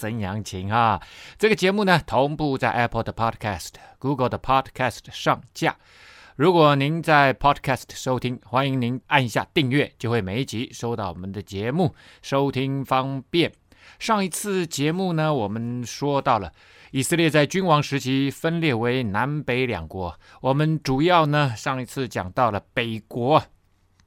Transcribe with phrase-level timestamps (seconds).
[0.00, 0.98] 曾阳晴啊，
[1.38, 5.76] 这个节目呢，同步在 Apple 的 Podcast、Google 的 Podcast 上架。
[6.36, 13.52] 如果您在 Podcast 收听，欢迎您按一下订阅，就会每一集收到我们的节目，收听方便。
[13.98, 16.50] 上一次节目呢，我们说到了
[16.92, 20.18] 以色列在君王时期分裂为南北两国。
[20.40, 23.42] 我们主要呢，上一次讲到了北国，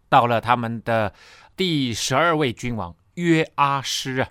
[0.09, 1.13] 到了他们的
[1.55, 4.29] 第十二位君王约阿施啊。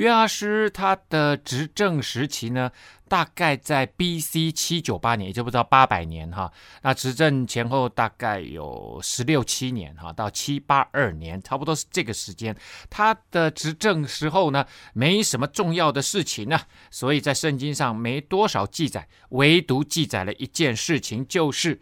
[0.00, 2.72] 约阿施他的执政时期呢，
[3.06, 4.50] 大概在 B.C.
[4.50, 6.50] 七九八年，也就不知道八百年哈。
[6.80, 12.56] 那执政前后大概有十六七年哈，到七八二年，差不多是这个时间。
[12.88, 16.58] 他的执政时候呢，没什么重要的事情呢，
[16.90, 21.78] 所以在圣经上没多少记载，唯独记载了一件事情，就是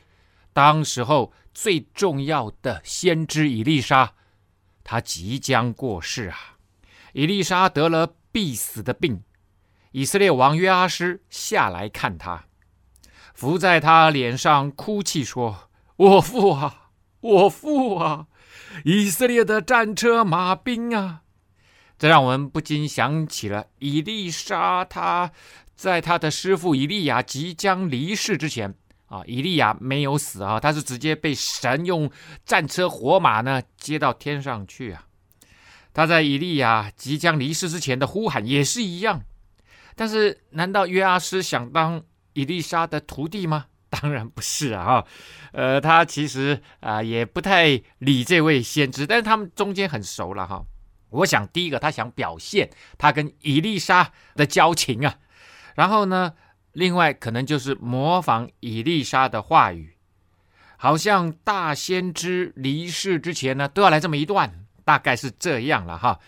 [0.52, 4.14] 当时候最重要的先知以利沙，
[4.82, 6.57] 他即将过世啊。
[7.12, 9.22] 以利沙得了必死的病，
[9.92, 12.44] 以色列王约阿施下来看他，
[13.34, 18.26] 伏在他脸上哭泣说：“我父啊，我父啊！
[18.84, 21.22] 以色列的战车马兵啊！”
[21.98, 25.32] 这让我们不禁想起了以利沙，他
[25.74, 28.72] 在他的师傅以利亚即将离世之前
[29.06, 32.08] 啊，以利亚没有死啊，他是直接被神用
[32.44, 35.07] 战车火马呢接到天上去啊。
[35.92, 39.22] 他在以利亚即将离世之前的呼喊也是一样，
[39.96, 42.02] 但是难道约阿施想当
[42.34, 43.66] 以利沙的徒弟吗？
[43.90, 45.02] 当然不是啊！
[45.52, 50.62] 呃，他其实啊、也不太理这位先知，但是他们中间很熟了哈。
[51.08, 52.68] 我想第一个他想表现
[52.98, 55.16] 他跟以利沙的交情啊，
[55.74, 56.34] 然后呢，
[56.72, 59.96] 另外可能就是模仿以利沙的话语，
[60.76, 64.66] 好像大先知离世之前呢都要来这么一段。
[64.88, 66.18] 大概是这样了哈，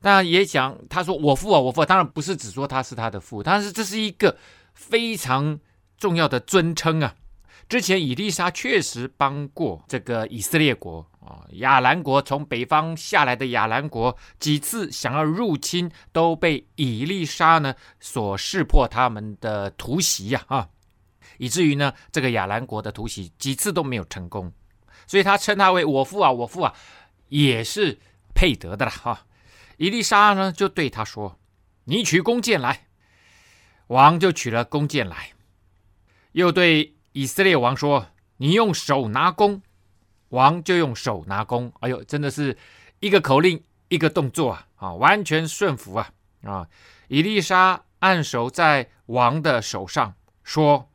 [0.00, 4.36] 那也讲他说我父啊，我父啊，当然不是只说他是他的父，但是这是一个
[4.74, 5.58] 非常
[5.96, 7.14] 重要的尊称啊。
[7.70, 20.68] 之前以利沙确实帮过这个以色列国啊，亚兰国从北方下来的亚兰国几次想要入侵，都被以利沙呢所识破他们的突袭呀啊，
[21.38, 24.52] 以至于呢这个亚兰国的突袭几次都没有成功，
[25.06, 26.74] 所以他称他为我父啊，我父啊。
[27.28, 27.98] 也是
[28.34, 29.26] 配得的了哈。
[29.76, 31.38] 伊丽莎呢，就对他说
[31.84, 32.86] ：“你取弓箭来。”
[33.88, 35.32] 王就取了弓箭来，
[36.32, 39.62] 又对以色列王说：“你用手拿弓。”
[40.30, 41.72] 王就用手拿弓。
[41.80, 42.58] 哎呦，真的是
[42.98, 44.66] 一个口令一个动作啊！
[44.76, 46.10] 啊，完全顺服啊！
[46.42, 46.68] 啊，
[47.06, 50.90] 伊丽莎按手在王的手上，说：“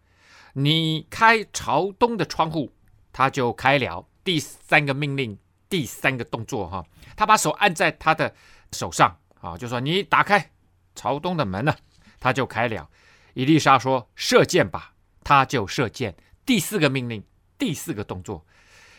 [0.53, 2.74] 你开朝东的窗户。”
[3.13, 4.06] 他就开了。
[4.24, 5.38] 第三个命令。
[5.71, 8.35] 第三个动作哈，他把手按在他的
[8.73, 10.51] 手上啊，就说：“你打开
[10.93, 11.73] 朝东的门呢，
[12.19, 12.89] 他就开了。”
[13.33, 14.93] 以丽莎说：“射箭吧。”
[15.23, 16.15] 他就射箭。
[16.45, 17.23] 第四个命令，
[17.57, 18.45] 第四个动作，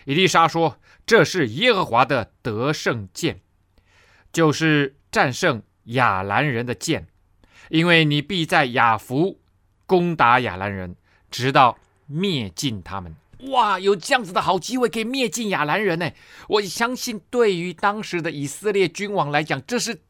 [0.06, 3.40] 伊丽莎说：“这是耶和华的得胜箭，
[4.32, 7.08] 就是战胜亚兰人的箭，
[7.68, 9.40] 因为你必在亚弗
[9.84, 10.96] 攻打亚兰人，
[11.30, 13.14] 直到灭尽他们。”
[13.50, 16.12] 哇，有这样子的好机会可以灭尽亚兰人呢！
[16.48, 20.02] 我相信对于当时的以色列君王来讲，这是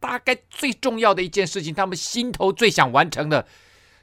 [0.00, 1.72] 大概最重要的一件事情。
[1.72, 3.46] 他们心头最想完成的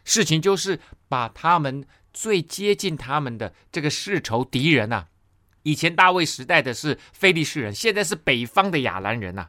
[0.05, 0.79] 事情，就是
[1.09, 5.07] 把他们最接近他们的这个世仇敌人啊，
[5.63, 9.47] 以前大卫时代的是非利士人，现在是北方的亚兰人呐，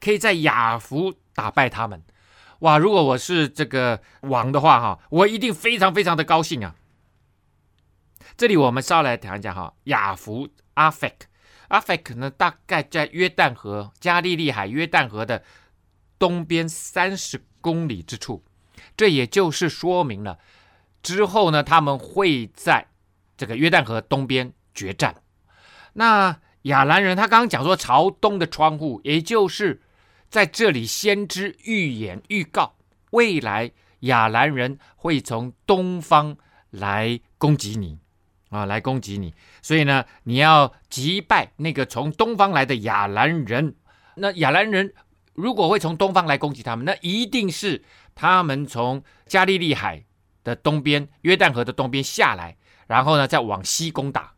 [0.00, 2.02] 可以在亚弗打败他们。
[2.60, 6.74] 哇，如果我是这个王的话，哈，我一定非常非常的高兴啊！
[8.36, 11.26] 这里我们稍来谈一下哈，亚弗阿弗克，
[11.68, 15.44] 阿弗克呢，大概在约旦河、加利利海、约旦河的
[16.18, 18.42] 东边三十公里之处。
[18.96, 20.40] 这也就是说明了
[21.00, 22.88] 之后呢，他们会在
[23.36, 25.22] 这个约旦河东边决战。
[25.92, 29.80] 那亚兰人他刚刚讲说朝东的窗户，也就是
[30.28, 32.74] 在这里先知预言预告
[33.12, 33.70] 未来
[34.00, 36.36] 亚兰人会从东方
[36.70, 38.00] 来攻击你。
[38.54, 43.74] 啊，来攻击你，所以呢，你要击败那个从东方来的亚兰人。
[44.14, 44.94] 那亚兰人
[45.32, 47.82] 如果会从东方来攻击他们，那一定是
[48.14, 50.04] 他们从加利利海
[50.44, 52.56] 的东边、约旦河的东边下来，
[52.86, 54.32] 然后呢，再往西攻打。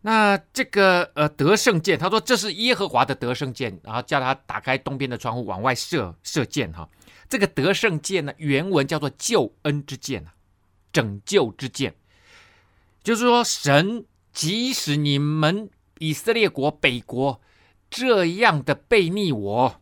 [0.00, 6.88] 那这个呃得胜箭，他说这是耶和华的得胜箭，然后叫他打开东边的窗户往外射射箭哈。
[7.28, 10.34] 这个得胜箭呢，原文叫做救恩之箭啊，
[10.92, 11.94] 拯救之箭，
[13.08, 17.40] 就是说神即使你们以色列国北国
[17.88, 19.80] 这样的悖逆我，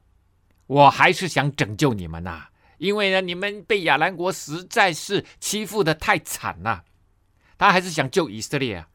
[0.68, 2.46] 我还是想拯救你们呐、
[2.78, 6.84] 因为呢你们被亚兰国实在是欺负的太惨了，
[7.58, 8.88] 他还是想救以色列啊。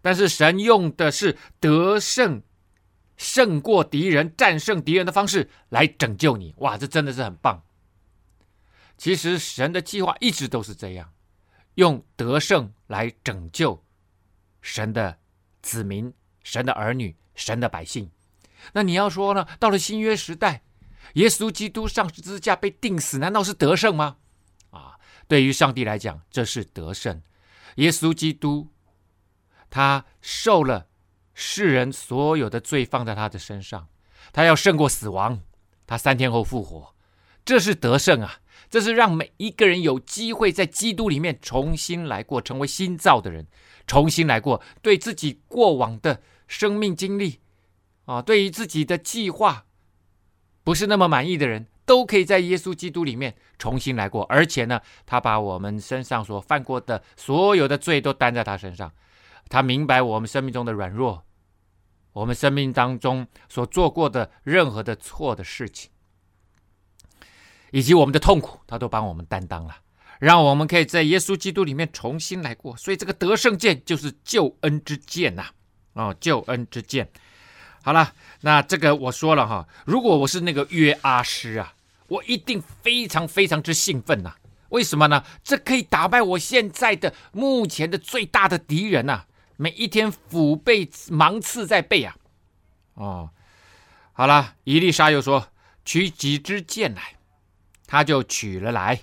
[0.00, 2.40] 但是神用的是得胜、
[3.16, 6.54] 胜过敌人、战胜敌人的方式来拯救你。
[6.58, 7.60] 哇，这真的是很棒。
[8.96, 11.12] 其实神的计划一直都是这样，
[11.76, 13.82] 用得胜来拯救
[14.60, 15.16] 神的
[15.62, 16.12] 子民、
[16.42, 18.10] 神的儿女、神的百姓。
[18.74, 19.46] 那你要说呢？
[19.58, 20.62] 到了新约时代，
[21.14, 24.16] 耶稣基督上十字架被钉死，难道是得胜吗？
[24.70, 27.22] 啊，对于上帝来讲，这是得胜。
[27.76, 28.68] 耶稣基督。
[29.68, 30.86] 他受了
[31.34, 33.88] 世人所有的罪，放在他的身上，
[34.32, 35.42] 他要胜过死亡，
[35.86, 36.94] 他三天后复活，
[37.44, 38.40] 这是得胜啊！
[38.68, 43.46] 这是让每一个人有机会在基督里面重新来过，成为新造的人，
[43.86, 47.40] 重新来过，对自己过往的生命经历
[48.04, 49.66] 啊，对于自己的计划
[50.62, 58.92] 不是那么满意的人，都可以在耶稣基督里面重新来过，而且呢，他把我们身上所犯过的所有的罪都担在他身上。
[59.48, 61.24] 他明白我们生命中的软弱，
[62.12, 65.90] 我们生命当中所做过的任何的错的事情，
[67.70, 69.76] 以及我们的痛苦，他都帮我们担当了，
[70.18, 72.76] 让我们可以在耶稣基督里面重新来过。
[72.76, 75.46] 所以这个得胜剑就是救恩之剑呐，
[75.94, 77.08] 哦，救恩之剑。
[77.82, 81.74] 好了，那这个我说了哈，如果我是那个约阿施啊，
[82.08, 84.34] 我一定非常非常之兴奋呐。
[84.70, 85.24] 为什么呢？
[85.44, 89.24] 这可以打败我现在的目前的最大的敌人呐。
[89.58, 92.14] 每一天腹背芒刺在背啊！
[92.92, 93.30] 哦，
[94.12, 95.48] 好了，伊丽莎又说
[95.82, 97.15] ：“取几支箭来。”
[97.86, 99.00] 他就取了来。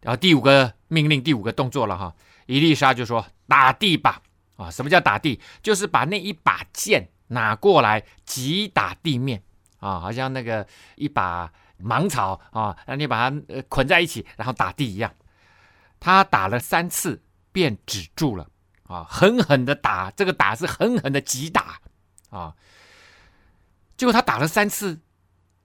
[0.00, 2.14] 然后第五个命令，第五个动作了哈。
[2.46, 4.22] 伊丽莎就说：“打地吧！”
[4.56, 5.40] 啊，什么叫打地？
[5.62, 9.42] 就是把那一把剑拿过来击打地面
[9.78, 10.66] 啊，好像那个
[10.96, 13.36] 一把芒草啊，让你把它
[13.68, 15.14] 捆在一起，然后打地一样。
[16.00, 17.22] 他打了三次，
[17.52, 18.48] 便止住了。
[18.84, 21.78] 啊，狠狠的打，这个打是狠狠的击打，
[22.30, 22.54] 啊，
[23.98, 24.98] 结果他打了三次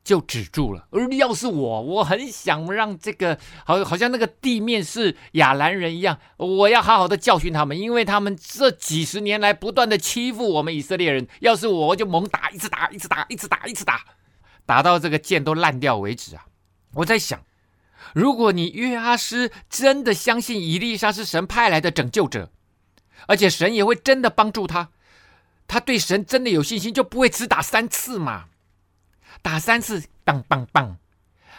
[0.03, 0.87] 就止住了。
[0.91, 11.27] 而要是我，我很想让这个好，好像那个地面是亚兰人一样，我要好好的教训他们，因为他们这几十年来不断的欺负我们以色列人。
[11.39, 14.03] 要是我，我就猛打，一直打，一直打，一直打，一直打，
[14.65, 16.45] 打到这个剑都烂掉为止啊！
[16.95, 17.41] 我在想，
[18.13, 22.51] 如果你约阿施真的相信以利沙是神派来的拯救者。
[23.25, 24.89] 而且神也会真的帮助他，
[25.65, 28.47] 他对神真的有信心，就不会只打三次嘛。
[29.41, 30.97] 打三次，棒棒棒，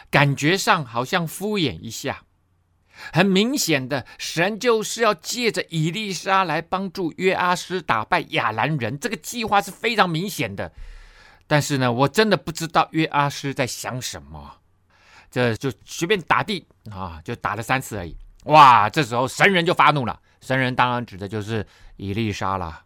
[0.09, 2.23] 感觉上好像敷衍一下。
[3.11, 10.71] 很明显的，神就是要借着以利沙来帮助约阿施打败亚兰人，这个计划是非常明显的。
[11.45, 14.59] 但是呢，我真的不知道约阿施在想什么，
[15.29, 18.15] 这就随便打地啊，就打了三次而已。
[18.45, 20.19] 哇，这时候神人就发怒了。
[20.39, 21.67] 神人当然指的就是
[21.97, 22.83] 以利沙了，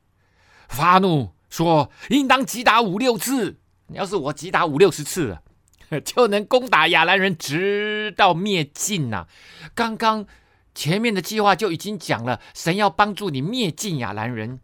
[0.70, 3.60] 发怒说：“应当击打五六次，
[3.92, 5.38] 要是我击打五六十次，
[6.06, 9.28] 就能攻打亚兰人，直到灭尽呐、”
[9.74, 10.26] 刚刚
[10.76, 14.60] 前面的计划就已经讲了，神要帮助你灭尽亚兰人，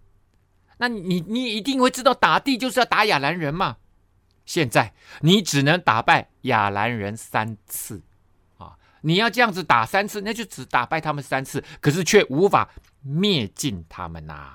[0.78, 3.78] 那你你一定会知道，打地就是要打亚兰人嘛。
[4.46, 8.04] 现在你只能打败亚兰人三次。
[8.58, 12.70] 啊你要这样子打三次，那就只打败他们三次，可是却无法
[13.02, 14.52] 灭尽他们呐、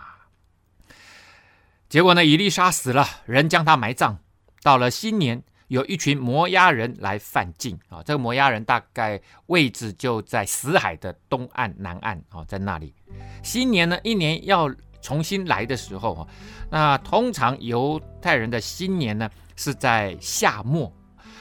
[1.89, 4.19] 结果呢，以利沙死了，人将他埋葬。
[4.63, 8.03] 到了新年，有一群摩押人来犯境啊。
[8.03, 12.95] 这个摩押人大概位置就在死海的东岸、南岸啊，在那里。
[13.43, 16.27] 新年呢，一年要重新来的时候啊，
[16.71, 20.93] 那通常犹太人的新年呢是在夏末，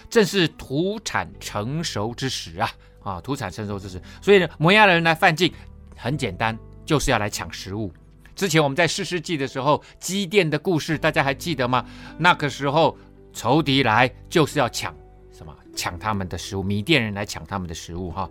[0.09, 2.69] 正是土产成熟之时啊。
[3.01, 5.51] 啊，土产成熟之时，所以呢，摩押人来犯境，
[5.95, 7.91] 很简单，就是要来抢食物。
[8.35, 11.85] 之前我们在四世纪的时候，基甸的故事，大家还记得吗？
[12.17, 12.95] 那个时候
[13.39, 14.93] 仇敌来就是要抢
[15.31, 15.55] 什么？
[15.73, 18.11] 抢他们的食物，米甸人来抢他们的食物。
[18.11, 18.29] 哈，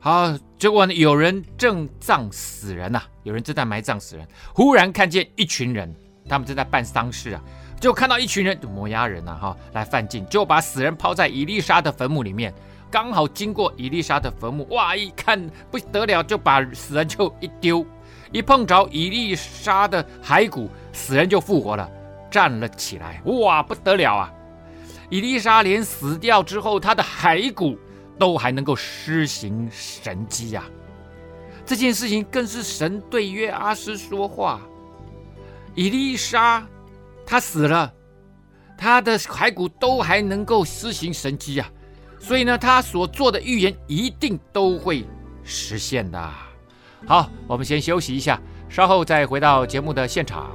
[0.00, 5.94] 好，结果呢，有人正葬死人呐、啊，有人正在埋葬死人，忽然看见一群人，
[6.28, 7.40] 他们正在办丧事啊，
[7.78, 12.52] 就看到一群人，摩押人呐，哈，来犯境，就把死人抛在伊丽莎的坟墓里面。
[12.90, 17.86] 刚好经过伊丽莎的坟墓，哇，一看不得了，就把死人就一丢，
[18.32, 21.88] 一碰着伊丽莎的骸骨，死人就复活了，
[22.34, 24.32] 站了起来，哇，不得了啊！
[25.08, 27.78] 伊丽莎连死掉之后，他的骸骨
[28.18, 30.64] 都还能够施行神迹呀！
[31.64, 34.60] 这件事情更是神对约阿施说话。
[35.76, 36.66] 伊丽莎
[37.24, 37.94] 他死了，
[38.76, 41.70] 他的骸骨都还能够施行神迹啊！
[42.18, 45.06] 所以呢，他所做的预言一定都会
[45.44, 46.34] 实现的。
[47.06, 50.50] 好，我们先休息一下，稍后再回到节目的现场。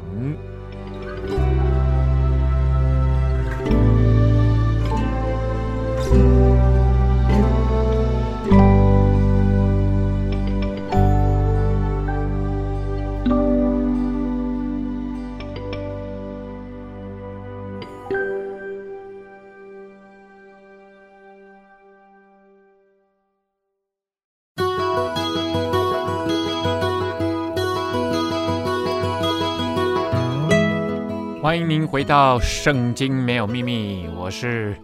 [31.89, 34.77] 回到《圣经没有秘密》，我是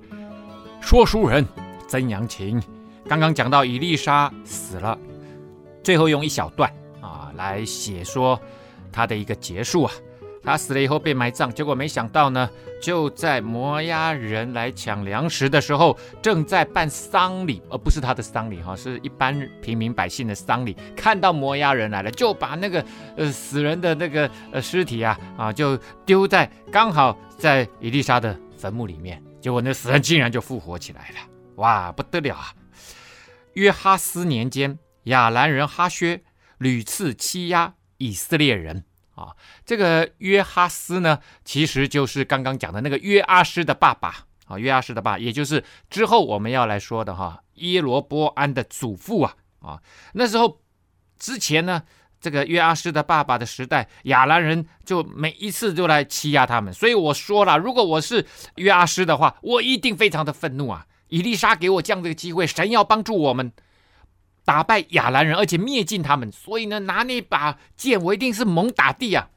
[0.81, 1.45] 说书人
[1.87, 2.59] 曾阳琴。
[3.07, 4.97] 刚刚讲到伊丽莎死了，
[5.83, 6.67] 最后用一小段
[7.01, 8.39] 啊来写说
[8.91, 9.93] 他的一个结束啊。
[10.45, 12.49] 他死了以后被埋葬，结果没想到呢，
[12.81, 20.77] 就在摩押人来抢粮食的时候，正在办丧礼，而不是他的丧礼哈，是一般平民百姓的丧礼。
[20.95, 22.85] 看到摩押人来了，就把那个
[23.17, 25.75] 呃死人的那个呃尸体啊啊就
[26.05, 31.15] 丢在刚好在伊丽莎的坟墓里面，结果那死人竟然就复活起来了，
[31.55, 32.53] 哇，不得了啊！
[33.53, 36.21] 约哈斯年间，亚兰人哈薛
[36.59, 38.83] 屡次欺压以色列人。
[39.15, 49.81] 啊，这个约哈斯呢，其实就是刚刚讲的那个约阿施的爸爸啊，约阿施的爸，也就是之后我们要来说的哈，耶罗波安的祖父啊啊，
[50.13, 50.61] 那时候
[51.17, 51.81] 之前呢，
[52.19, 60.85] 这个约阿施的爸爸的时代，亚兰人就每一次就来欺压他们，所以我说了，如果我是约阿施的话，我一定非常的愤怒啊！
[61.07, 63.51] 以利沙给我这样的一个机会，神要帮助我们。
[64.45, 69.29] 打败亚兰人，而且灭尽他们，所以呢，拿那把剑，我一定是猛打的啊！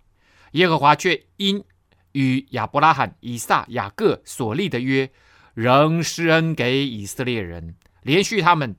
[0.52, 1.64] 耶和华却因
[2.12, 5.10] 与亚伯拉罕、以撒、雅各所立的约，
[5.54, 8.76] 仍施恩给以色列人，连续他们，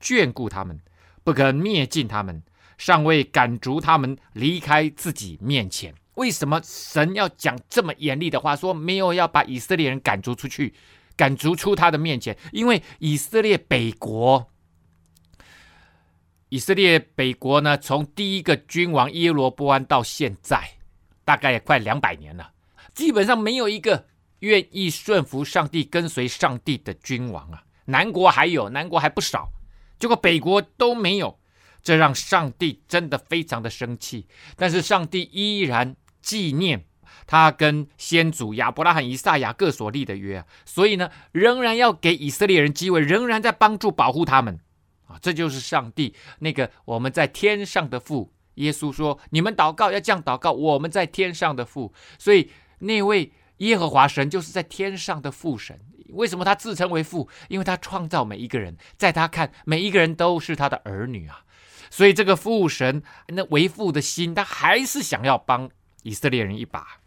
[0.00, 0.80] 眷顾他们，
[1.22, 2.42] 不肯灭尽他们，
[2.78, 5.94] 尚未赶逐他们离开自己面前。
[6.14, 8.56] 为什么神要讲这么严厉的话？
[8.56, 10.72] 说没有要把以色列人赶逐出去，
[11.14, 14.50] 赶逐出他的面前，因为以色列北国。
[16.56, 20.66] 以色列北国呢，从第一个君王耶罗波安到现在，
[21.22, 22.50] 大概也快两百年了，
[22.94, 24.06] 基本上没有一个
[24.38, 27.62] 愿意顺服上帝、跟随上帝的君王啊。
[27.84, 29.50] 南国还有，南国还不少，
[29.98, 31.38] 结果北国都没有，
[31.82, 34.26] 这让上帝真的非常的生气。
[34.56, 36.86] 但是上帝依然纪念
[37.26, 44.58] 他跟先祖亚伯拉罕、以撒、雅各所立的约，所以呢，仍然要给以色列人机会，仍然在帮助保护他们。
[45.20, 48.32] 这就是上帝那个我们在天上的父。
[48.54, 55.78] 耶稣说：“你们祷告要这样祷告，我们在天上的父。”所以那位耶和华神就是在天上的父神。
[56.10, 57.28] 为什么他自称为父？
[57.48, 61.42] 因为他创造每一个人，在他看每一个人都是他的儿女啊。
[61.90, 65.68] 所以这个父神那为父的心，他还是想要帮
[66.02, 67.00] 以色列人一把。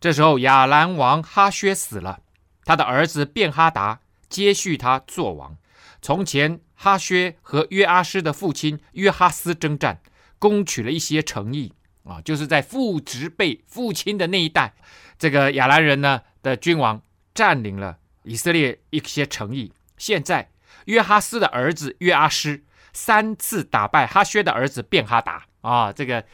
[0.00, 2.20] 这时候亚兰王哈薛死了，
[2.64, 5.56] 他的儿子便哈达接续他做王。
[6.00, 6.60] 从前。
[6.78, 9.98] 哈薛和约阿施的父亲约哈斯征战，
[10.38, 11.72] 攻取了一些城邑
[12.04, 14.74] 啊，就是在父执辈父亲的那一代，
[15.18, 17.00] 这个亚兰人呢的君王
[17.32, 19.72] 占领了以色列一些城邑。
[19.96, 20.50] 现在
[20.84, 22.62] 约哈斯的儿子约阿施
[22.92, 26.26] 三次打败哈薛的儿子便哈达啊，这个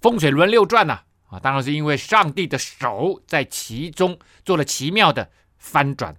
[0.00, 6.14] 风水轮流转呐啊，当然是因为上帝的手在其中做了奇妙的翻转，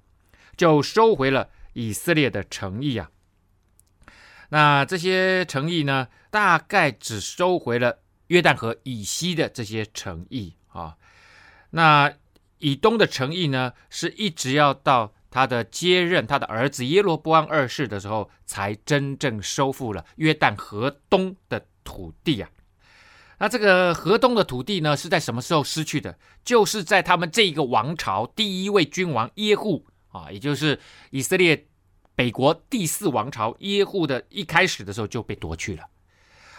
[0.58, 3.10] 就收回了以色列的诚意啊。
[4.50, 10.98] 那这些诚意呢，大概只收回了约旦河以西的这些诚意啊。
[11.70, 12.14] 那
[12.58, 22.50] 以东的诚意呢，是一直要到他的接任他的儿子耶罗波安二世的时候，才真正收复了约旦河东的土地啊。
[23.40, 26.20] 那这个河东的土地呢，是在什么时候失去的？
[26.44, 31.68] 就是在他们这一个王朝第一位君王耶户啊，也就是以色列。
[32.14, 35.86] 北国第四王朝耶户的一开始的时候就被夺去了。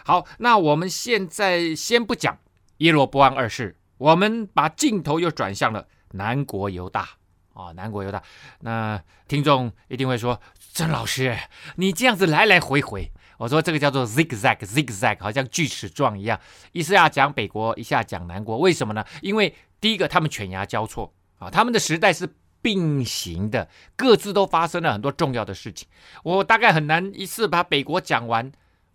[0.04, 2.37] 好，那我们现在先不讲
[2.78, 7.11] 耶罗波安二世，我们把镜头又转向了南国犹大
[7.52, 8.21] 啊，南国犹大。
[8.61, 10.40] 那听众一定会说，
[10.73, 11.37] 曾老师，
[11.76, 16.40] 你这样子来来回回，我说这个叫做 zigzag zigzag，好像锯齿状一样，
[16.73, 19.04] 一下讲北国，一下讲南国，为什么呢？
[19.21, 22.28] 因为第一个他们犬牙交错啊，他们的时代是
[22.62, 25.87] 并行的，各自都发生了很多重要的事情。
[26.23, 28.50] 我大概很难一次把北国讲完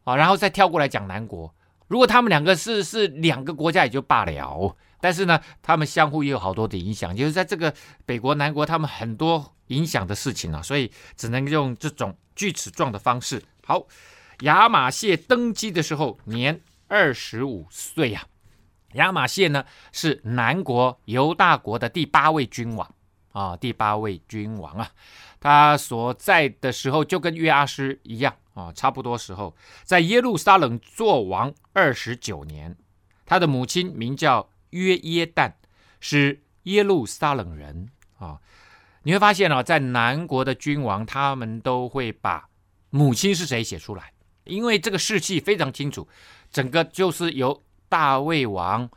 [0.05, 1.53] 啊，然后再跳过来讲南国。
[1.87, 7.73] 如果他们两个是是两个国家也就罢了，但是呢，他们相互也有好多的影响，就是在这个
[8.05, 13.41] 北国南国，他们很多影响的事情啊，所以只能用这种锯齿状的方式。
[13.65, 13.85] 好，
[14.41, 18.25] 亚玛谢登基的时候年二十五岁呀。
[18.93, 22.95] 亚玛谢呢是南国犹大国的第八位君王
[23.37, 24.89] 啊，第八位君王啊，
[25.39, 28.35] 他所在的时候就跟约阿施一样。
[28.55, 32.75] 啊，差不多时候，在耶路撒冷做王二十九年，
[33.23, 35.53] 他的母亲名叫约耶旦，
[35.99, 38.39] 是耶路撒冷人啊。
[39.03, 42.49] 你会发现啊，在南国的君王，他们都会把
[42.89, 44.11] 母亲是谁写出来，
[44.45, 46.07] 因为这个世系非常清楚，
[46.49, 48.89] 整个就是由大卫王、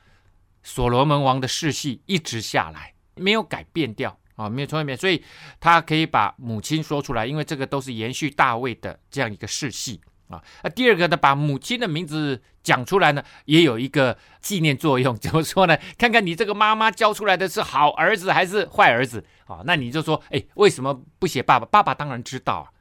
[0.63, 4.19] 所罗门王的世系一直下来，没有改变掉。
[4.41, 5.23] 啊，没有从来没有，所以
[5.61, 10.43] 他可以把母亲说出来，因为这个都是延续大卫的这样一个世系啊。
[10.63, 15.15] 那第二个呢，把母亲的名字讲出来呢，也有一个纪念作用。
[15.21, 15.77] 怎么说呢？
[15.99, 19.61] 看看你这个妈妈教出来的是好儿子还是坏儿子啊？
[19.67, 21.67] 那你就说，哎，为什么不写爸爸？
[21.67, 22.73] 爸爸当然知道啊。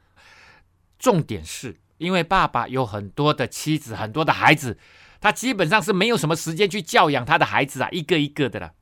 [0.98, 4.78] 重点是因为爸爸有很多的妻子，很多的孩子，
[5.20, 8.72] 他基本上是没有什么时间去教养他的孩子啊，一个一个的了。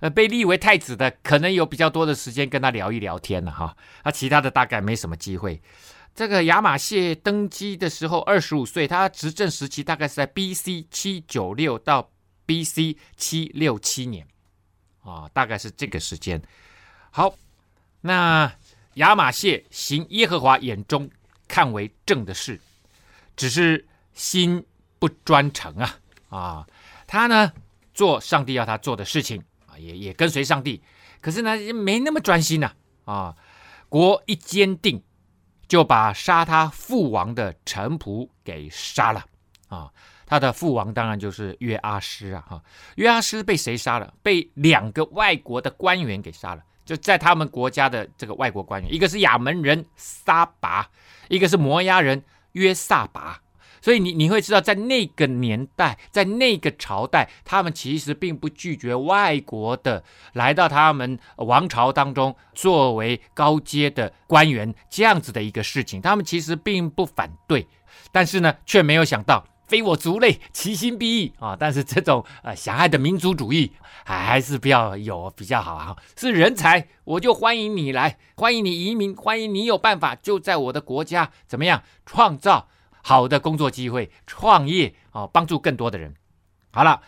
[0.00, 5.60] 呃，被立为太子的可能有比较多的时间跟他聊一聊天了哈，那其他的大概没什么机会。
[6.14, 10.86] 这个亚玛谢登基的时候二十五岁，他执政时期大概是在 B.C.
[10.90, 12.10] 七九六到
[12.46, 12.96] B.C.
[13.16, 14.26] 七六七年
[15.02, 16.40] 啊，大概是这个时间。
[17.10, 17.34] 好，
[18.00, 18.52] 那
[18.94, 21.08] 亚玛谢行耶和华眼中
[21.46, 22.60] 看为正的事，
[23.36, 24.64] 只是心
[24.98, 26.66] 不专诚啊啊，
[27.06, 27.52] 他呢
[27.94, 29.42] 做上帝要他做的事情。
[29.78, 30.82] 也也跟随上帝，
[31.20, 32.72] 可是呢，没那么专心呐
[33.04, 33.36] 啊，
[33.88, 35.02] 国一坚定，
[35.66, 39.24] 就把杀他父王的臣仆给杀了
[39.68, 39.90] 啊！
[40.26, 42.44] 他的父王当然就是约阿施啊！
[42.46, 42.62] 哈，
[42.96, 44.12] 约阿施被谁杀了？
[44.22, 50.86] 被两个外国的官员给杀了，就在他们国家的这个外国官员，一个是亚门人撒拔，
[51.28, 53.40] 一个是摩押人约萨拔。
[53.80, 67.66] 所以你你会知道，在那个年代，在那个朝代，他们其实并不拒绝外国的来到他们王朝当中作为高阶的官员这样子的一个事情，他们其实并不反对，
[68.10, 71.54] 但是呢，却没有想到非我族类，其心必异啊！
[71.58, 73.70] 但是这种呃狭隘的民族主义
[74.04, 75.96] 还是不要有比较好啊！
[76.16, 82.68] 是人才，我就欢迎你来，欢迎你移民，欢迎你有办法就在我的国家怎么样创造。
[83.02, 86.14] 好的工作机会，创业啊，帮助更多的人。
[86.70, 87.02] 好了，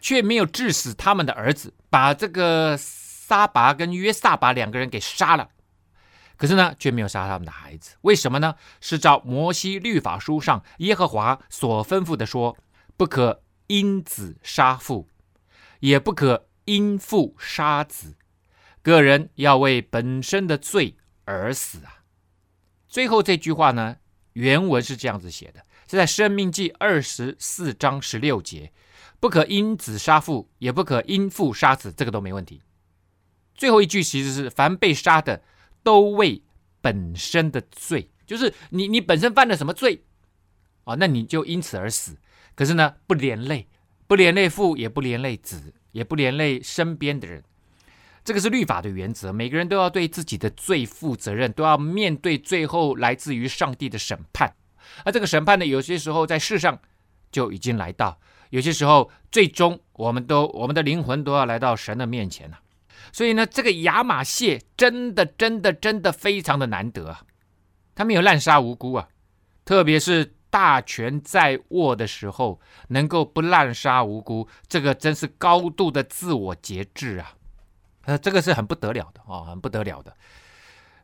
[0.00, 5.50] 却没有治死他们的儿子，把这个撒拔跟约萨拔两个人给杀了。
[6.36, 7.96] 可是呢，却没有杀他们的孩子。
[8.00, 8.56] 为什么呢？
[8.80, 12.56] 是照摩西律法书上耶和华所吩咐的说：
[12.96, 15.08] 不可因子杀父，
[15.80, 18.16] 也不可因父杀子，
[18.82, 22.02] 个人要为本身的罪而死啊。
[22.88, 23.98] 最后这句话呢？
[24.34, 28.72] 原文是这样子写的，是在《生命记》二十四章十六节，
[29.18, 32.60] 不可因子杀父，也不可因父杀子，这个都没问题。
[33.54, 35.42] 最后一句其实是凡被杀的，
[35.82, 36.42] 都为
[36.80, 40.04] 本身的罪，就是你你本身犯了什么罪
[40.84, 42.16] 啊，那你就因此而死。
[42.54, 43.66] 可是呢，不连累，
[44.06, 47.42] 不连累父，也不连累子，也不连累身边的人。
[48.24, 54.54] 这个是律法的原则，每个人都要对自己的罪负责任，都要面对最后来自于上帝的审判。
[55.04, 56.78] 而这个审判呢，有些时候在世上
[57.30, 62.58] 就已经来到，有些时候最终我们都我们的灵魂都要来到神的面前了。
[63.12, 67.22] 所以呢，这个亚玛谢真的真的真的非常的难得啊，
[67.94, 69.08] 他没有滥杀无辜啊，
[69.66, 72.58] 特别是大权在握的时候，
[72.88, 77.34] 能够不滥杀无辜，这个真是高度的自我节制啊。
[78.06, 80.14] 呃，这个是很不得了的哦，很不得了的。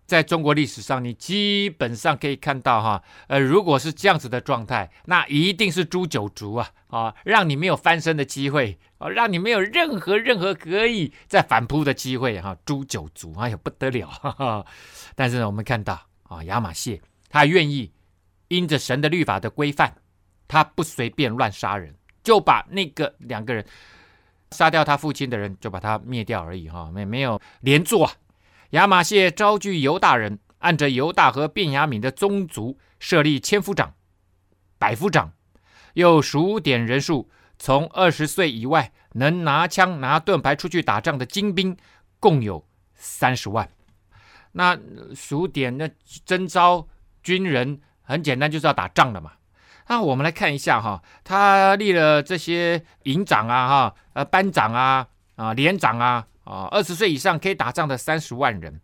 [0.07, 14.67] 在中国历史上，你基本上可以看到哈，呃，如果是这样子的状态，那一定是诛九族啊，啊，让你没有翻身的机会，啊，让你没有任何任何可以再反扑的机会哈，诛九族，哎呀，不得了 哈哈。
[15.15, 17.93] 但是呢，我们看到啊，亚玛谢他愿意
[18.49, 19.95] 因着神的律法的规范，
[20.49, 23.65] 他不随便乱杀人，就把那个两个人。
[24.51, 28.13] 杀掉他父亲的人，就把他灭掉而已哈，没没有连坐啊。
[28.71, 33.95] 亚玛谢招聚犹大人，按着犹大和便雅悯的宗族设立千夫长、
[34.79, 35.33] 百夫长，
[35.95, 41.77] 又数点人数，从二十岁以外能拿枪拿盾牌出去打仗的精兵，
[42.19, 43.69] 共有三十万。
[44.53, 44.79] 那
[45.15, 45.89] 数点那
[46.25, 46.89] 征召
[47.23, 49.33] 军人，很简单，就是要打仗的嘛。
[49.91, 58.81] 那我们来看一下哈，他立了这些营长啊，哈，呃，班长啊，啊，连长啊，啊，二十岁以上可以打仗的三十万人。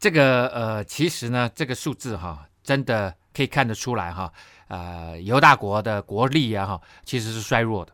[0.00, 4.32] 这个呃，其实呢，这个数字哈，真的可以看得出来哈，
[4.66, 7.92] 呃，犹大国的国力啊，哈，其实是衰弱的。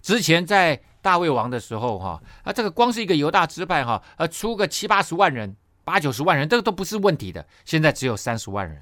[0.00, 5.54] 之前在大卫王的时候哈，啊，这个光是一个犹大支派哈，呃，出个七八十万人，
[5.84, 7.46] 八九十万人，这个都不是问题的。
[7.66, 8.80] 现在只有三十万人，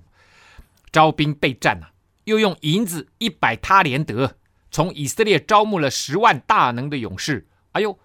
[0.92, 1.88] 招兵备战呐。
[2.26, 4.36] 又用银子一百他连得，
[4.70, 7.46] 从以色列招募了十万大能的勇士。
[7.70, 7.98] 哎呦，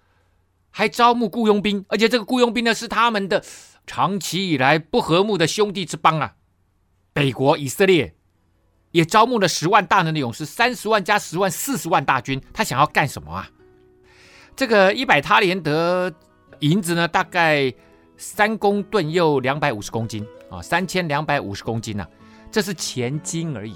[0.69, 3.43] 还招募雇佣兵，而且这个雇佣兵呢是他们的
[3.87, 6.35] 长期以来不和睦的兄弟之邦啊。
[7.13, 8.13] 北国以色列
[8.91, 12.39] 也招募了十万大能的勇士，三十万加十万，四十万大军。
[12.53, 13.49] 他想要干什么啊？
[14.55, 16.13] 这个一百他连得
[16.59, 17.73] 银子呢，大概
[18.17, 22.07] 三公吨又两百五十公斤啊，三千两百五十公斤呐，
[22.51, 23.75] 这是钱金而已。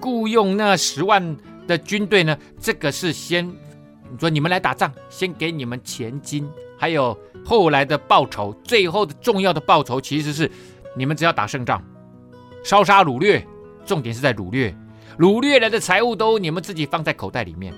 [0.00, 2.36] 雇佣那十万的军队呢？
[2.60, 3.46] 这个是先
[4.10, 8.54] 你说你们来打仗，先给你们钱金，还有后来的报酬。
[8.64, 10.50] 最后的重要的报酬其实是
[10.96, 11.82] 你们只要打胜仗，
[12.64, 13.46] 烧杀掳掠，
[13.84, 14.74] 重点是在掳掠，
[15.18, 17.74] 掳掠来的财物都你们自己放在口袋里面。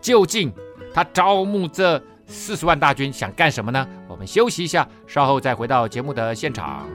[0.00, 0.52] 究竟
[0.92, 3.86] 他招募这四十万大军想干什么呢？
[4.08, 6.86] 我们休息一下，稍后再回到节目的现场。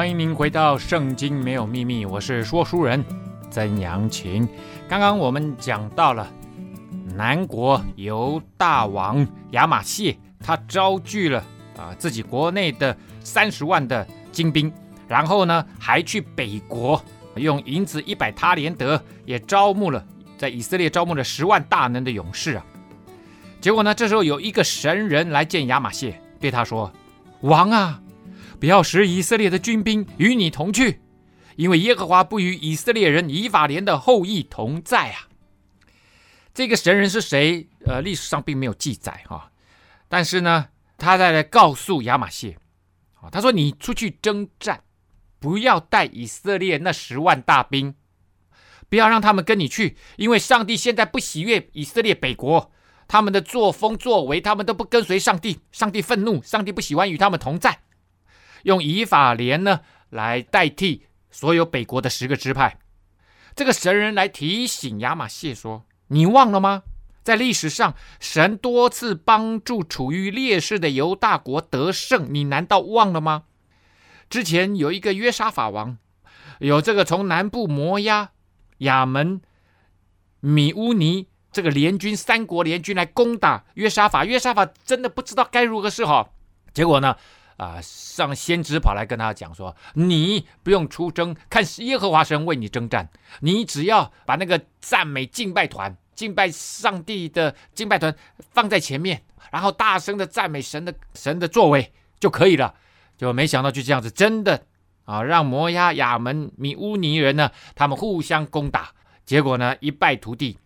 [0.00, 3.04] 欢迎您回到《圣经没有秘密》，我是说书人
[3.50, 4.48] 曾阳晴。
[4.88, 6.26] 刚刚我们讲到了
[7.14, 11.44] 南国犹大王亚玛谢，他招聚了
[11.76, 14.72] 啊自己国内的三十万的精兵，
[15.06, 20.02] 然后呢还去北国用银子一百他连得，也招募了
[20.38, 22.64] 在以色列招募了十万大能的勇士啊。
[23.60, 26.90] 结果呢，这时候有一个神人来见亚玛谢，对他说
[27.42, 28.00] ：“王啊！”
[28.60, 31.00] 不要使以色列的军兵与你同去，
[31.56, 35.28] 因为耶和华不与以色列人以法莲的后裔同在啊。
[36.52, 37.66] 这个神人是谁？
[37.86, 39.50] 呃，历史上并没有记载哈、啊。
[40.08, 40.68] 但是呢，
[40.98, 42.58] 他在来告诉亚玛谢，
[43.32, 44.82] 他说你出去征战，
[45.38, 47.94] 不要带以色列那十万大兵，
[48.90, 52.70] 不要让他们跟你去，因为上帝现在不喜悦以色列北国，
[53.08, 57.78] 他们的作风作为，他们都不跟随上帝，上帝愤怒，上帝不喜欢与他们同在。
[58.62, 62.78] 用以法莲呢来代替所有北国的十个支派，
[63.54, 66.82] 这个神人来提醒亚玛谢说：“你忘了吗？
[67.22, 73.44] 在历史上，神多次帮助处于劣势的犹大国得胜，你难道忘了吗？
[74.28, 75.98] 之前有一个约沙法王，
[76.58, 78.30] 有这个从南部摩押、
[78.78, 79.40] 亚门、
[80.40, 86.34] 米乌尼这个联军三国联军来攻打约沙法，约沙法真的不知道该如何是好，
[86.74, 87.16] 结果呢？”
[87.60, 102.74] 啊，上先知跑来跟他讲说：“你不用出征，看耶和华神为你征战，你只要把那个赞美敬拜团、敬拜上帝的敬拜团放在前面，然后大声的赞美神的神的作为就可以了。”
[103.18, 104.64] 就没想到就这样子，真的
[105.04, 108.94] 啊，让摩押、亚门、米乌尼人呢，他们互相攻打，
[109.26, 110.56] 结果呢一败涂地，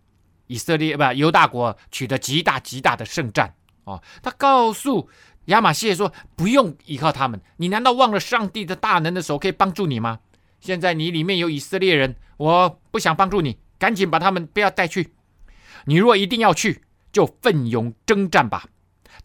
[0.46, 3.52] 以色列不犹大国取得极大极大的胜战
[3.83, 5.11] 哦，他告诉。
[5.46, 10.20] 亚玛谢说：“不用依靠他们，你难道忘了上帝的大能的手可以帮助你吗？
[10.61, 15.12] 现在你里面有以色列人，我不想帮助你，赶紧把他们不要带去。
[15.85, 18.66] 你若一定要去，就奋勇征战吧。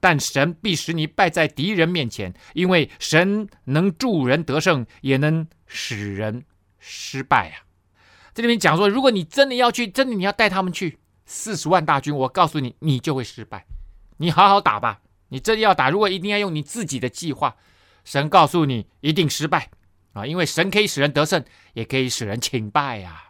[0.02, 6.44] 但神必使你败在敌人面前，因为神能助人得胜，也能使人
[6.80, 7.64] 失败啊。”
[8.34, 13.66] 这里面讲说，如果你真的要去，真的你要带他们去，四十万大军，我告诉你，你就会失败。
[14.18, 15.00] 你好好打吧。
[15.30, 17.56] 你真要打，如果一定要用你自己的计划，
[18.04, 19.70] 神告诉你一定失败
[20.14, 20.26] 啊！
[20.26, 23.24] 因为神可以使人得胜，也可以使人请败呀！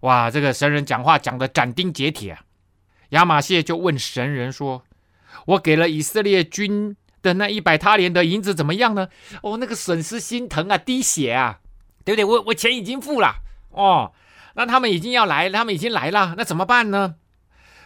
[0.00, 2.42] 哇，这个神人讲话讲的斩钉截铁啊！
[3.10, 4.82] 亚玛谢就问神人说
[5.46, 9.08] ：“我给了以色列军的那一百他连的银子怎么样呢？
[9.42, 11.60] 哦，那个损失心疼啊，滴血啊，
[12.04, 12.24] 对不对？
[12.24, 13.36] 我我钱已经付了
[13.70, 14.12] 哦，
[14.54, 17.14] 那他们已经要来，他们已经来了，那怎么办呢？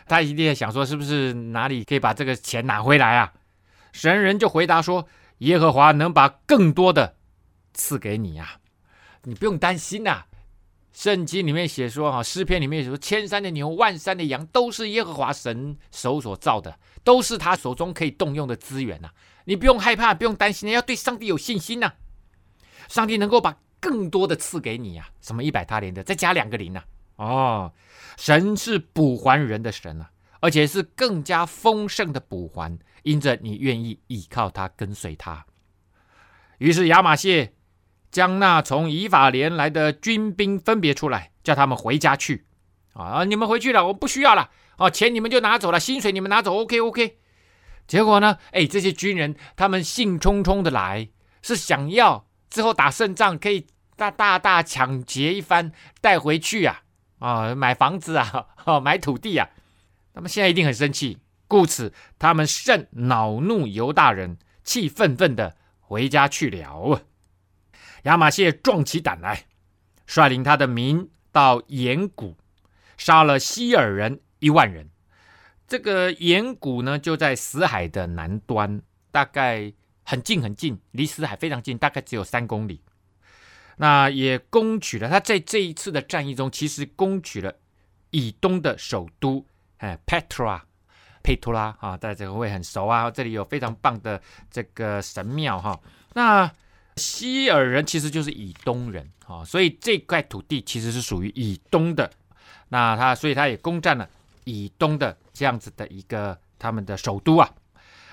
[0.08, 3.32] 他一定想说，是不是哪里可以把这个钱拿回来啊？
[3.96, 7.16] 神人就回答说：“耶和华能把更多的
[7.72, 8.60] 赐给你呀，
[9.22, 10.24] 你不用担心呐。
[10.92, 19.08] 圣经里面写说，哈，诗篇里面写说，千山的牛，万山的羊，都是耶和华神手所造的，都是他手中可以动用的资源呐。
[19.46, 21.94] 你不用害怕，不用担心，要对上帝有信心呐。
[22.88, 26.82] 上帝能够把更多的赐给你呀，什么一百他连的，再加两个零呐。
[27.16, 27.72] 哦。”
[28.18, 35.46] 神是补还人的神啊，而且是更加丰盛的补还，因着你愿意依靠他，跟随他。
[36.58, 37.52] 于是亚玛谢
[38.10, 42.46] 将那从以法莲来的军兵分别出来，叫他们回家去。
[42.94, 44.50] 啊，你们回去了，我不需要了。
[44.76, 47.18] 哦，钱你们就拿走了，薪水你们拿走，OK OK。
[47.86, 51.08] 结果呢，哎，这些军人他们兴冲冲的来，
[51.42, 56.82] 是想要之后打胜仗可以大大大抢劫一番带回去啊。
[57.20, 59.48] 啊、买房子啊， 哦，买土地啊，
[60.12, 67.02] 他们现在一定很生气，故此他们甚恼怒犹大人，气愤愤的回家去了。
[68.02, 69.46] 亚玛谢壮起胆来，
[70.06, 72.36] 率领他的民到盐谷，
[72.96, 74.90] 杀了希尔人一万人。
[75.68, 78.80] 这个盐谷呢，就在死海的南端，
[79.10, 79.72] 大概
[80.04, 82.80] 很近很近，离死海非常近，大概只有三公里。
[83.78, 87.52] 那也攻取了，他在这一次的战役中，其实攻取了
[88.10, 89.44] 以东的首都，
[89.78, 90.62] 哎，Petra，
[91.26, 93.10] 佩托拉啊，大家会很熟啊。
[93.10, 95.76] 这里有非常棒的这个神庙哈。
[96.14, 96.48] 那
[96.94, 102.08] 希尔人其实就是以东人啊，所以这块土地其实是属于以东的。
[102.68, 104.08] 那他，所以他也攻占了
[104.44, 107.50] 以东的这样子的一个他们的首都啊。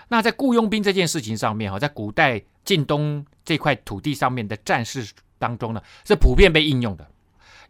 [0.07, 5.07] 那在雇佣兵这件事情上面哈，在古代近东这块土地上面的战士。
[5.39, 7.05] 当中呢，是普遍被应用的。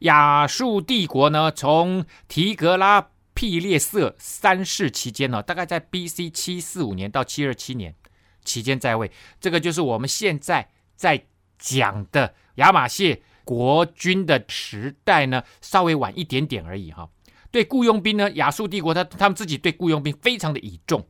[0.02, 3.02] 亚述帝国呢，从提格拉
[3.34, 6.30] 庇列色三世期间呢，大概在 B.C.
[6.30, 7.96] 七四五年到七二七年
[8.44, 9.12] 期间在位。
[9.40, 11.26] 这个就是我们现在在
[11.58, 17.10] 讲的亚玛谢国君的时代呢，稍微晚一点点而已哈。
[17.52, 21.08] 对雇佣兵呢，亚述帝国他他们自己对雇佣兵非常的倚重。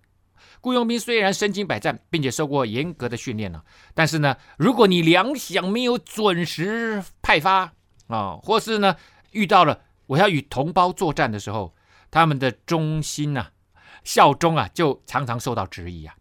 [0.62, 3.62] 雇佣兵虽然身经百战，并且受过严格的训练呢，
[3.94, 7.74] 但是呢，如果你粮饷没有准时派发
[8.08, 8.96] 啊，或是呢
[9.32, 11.74] 遇到了我要与同胞作战的时候，
[12.14, 13.48] 他们的忠心呐、
[14.04, 16.14] 效忠啊，就常常受到质疑啊。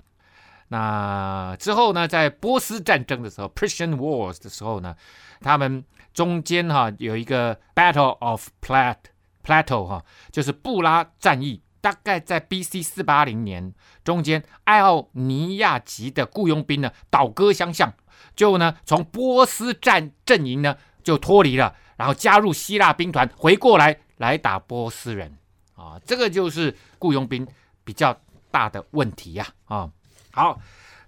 [0.68, 4.96] 那之后呢，在波斯战争的时候 （Persian Wars） 的时候呢，
[5.42, 8.96] 他们中间哈、有一个 Battle of Plat
[9.44, 11.62] Plateau 哈，就是布拉战役。
[11.82, 12.80] 大概在 B.C.
[12.80, 13.74] 四八零年
[14.04, 17.92] 中间，爱奥尼亚籍的雇佣兵呢倒戈相向，
[18.36, 25.36] 就呢从波斯战阵营呢就脱离了，然后加入希腊兵团回过来来打波斯人
[25.74, 27.46] 啊，这个就是雇佣兵
[27.84, 28.18] 比较
[28.50, 29.90] 大的问题呀啊。
[30.32, 30.60] 好，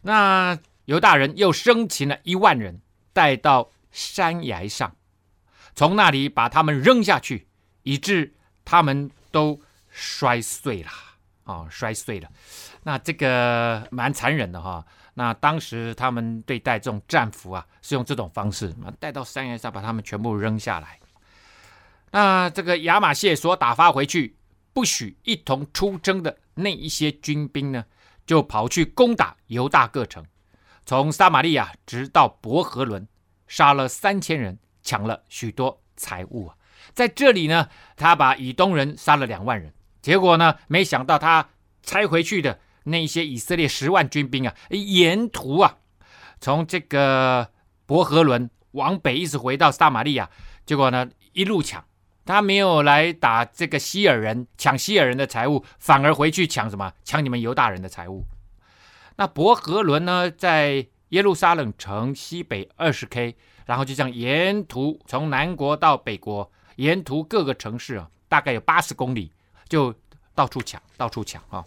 [0.02, 2.80] 那犹大人又生擒了一万人，
[3.12, 4.94] 带到山崖上，
[5.74, 7.46] 从那里把他们扔下去，
[7.82, 9.60] 以致他们都。
[9.96, 10.90] 摔碎了
[11.44, 12.28] 啊、摔碎了。
[12.82, 20.98] 那这个蛮残忍的哈、那当时他们对待这种战俘啊，是用这种方式，带到山崖上，把他们全部扔下来。
[22.10, 24.34] 那这个亚玛谢所打发回去，
[24.74, 27.86] 不许一同出征的那一些军兵呢，
[28.26, 30.26] 就跑去攻打犹大各城，
[30.84, 33.08] 从撒玛利亚直到伯和伦，
[33.46, 36.56] 杀了三千人，抢了许多财物啊。
[36.92, 39.72] 在这里呢，他把以东人杀了两万人。
[40.02, 40.56] 结果呢？
[40.68, 41.48] 没想到他
[41.82, 45.78] 拆回去的那些以色列十万军兵啊，沿途啊，
[46.40, 47.50] 从这个
[47.86, 50.28] 伯和伦往北一直回到撒玛利亚，
[50.66, 51.82] 结果呢，一路抢，
[52.24, 56.92] 他没有来打这个希尔人，抢希尔人的财物，反而回去抢什么？
[57.04, 58.24] 抢你们犹大人的财物。
[59.16, 69.32] 那伯和伦呢，在耶路撒冷城西北二十 K，然后就这样沿途从南国到北国，沿途各个城市啊，大概有八十公里。
[69.66, 69.92] 就
[70.34, 71.64] 到处抢，到处抢啊！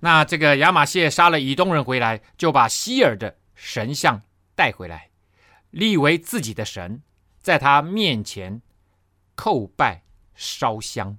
[0.00, 4.22] 那这个亚玛谢杀了以东人回来，就把希尔的神像
[4.54, 5.10] 带回来，
[5.70, 7.02] 立为自己的神，
[7.42, 8.62] 在他面前
[9.40, 10.02] 叩拜
[10.34, 11.16] 烧香。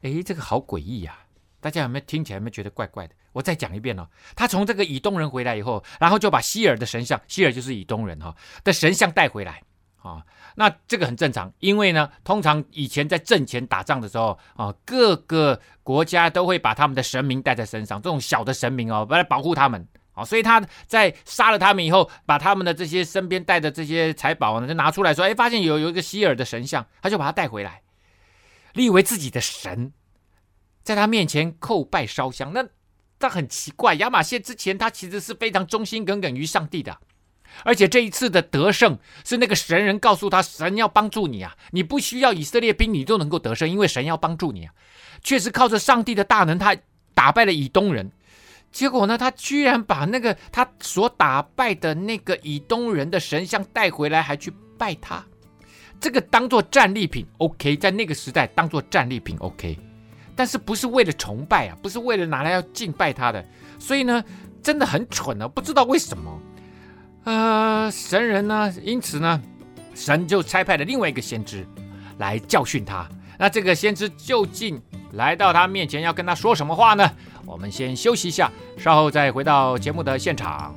[0.00, 1.20] 哎，这个好诡异呀！
[1.60, 3.14] 大家有没有听起来有没有觉得怪怪的？
[3.32, 4.08] 我再讲一遍哦。
[4.34, 9.62] 他从这个以东人回来以后，然后就把希尔的神像，希尔就是以东人哈的神像带回来。
[9.98, 19.86] 啊，那这个很正常，因为呢，通常以前在阵前打仗的时候啊，各个国家都会把他们的神明带在身上，这种小的神明哦，来保护他们
[20.24, 27.82] 所以他在杀了他们以后，把他们的这些身边带的这些财宝呢，就拿出来说，哎，发现有有一个希尔的神像，他就把他带回来，
[28.74, 29.92] 立为自己的神，
[30.82, 32.52] 在他面前叩拜烧香。
[32.52, 32.66] 那
[33.18, 36.98] 但很奇怪，亚玛谢之前他其实是非常忠心耿耿于上帝的，
[37.64, 44.74] 而且这一次的得胜是那个神人告诉他，神要帮助你啊，你不需要以色列兵，你都能够得胜，因为神要帮助你啊。
[45.22, 46.76] 确实靠着上帝的大能，他
[47.14, 48.10] 打败了以东人。
[48.72, 55.22] 结果呢，他居然把那个他所打败的那个以东人的神像带回来，还去拜他。
[56.00, 59.78] 这个当做战利品，OK，在那个时代当做战利品，OK。
[60.34, 63.44] 但是不是为了崇拜啊，不是为了拿来要敬拜他的。
[63.78, 64.24] 所以呢，
[64.62, 66.40] 真的很蠢啊，不知道为什么。
[67.24, 69.40] 呃，神人呢，因此呢，
[69.94, 71.64] 神就差派了另外一个先知
[72.18, 73.06] 来教训他。
[73.38, 74.80] 那这个先知究竟
[75.12, 77.08] 来到他面前要跟他说什么话呢？
[77.46, 80.74] 我们先休息一下，稍后再回到节目的现场。